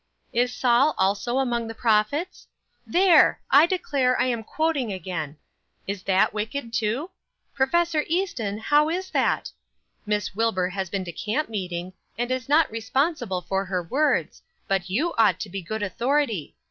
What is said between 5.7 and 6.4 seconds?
Is that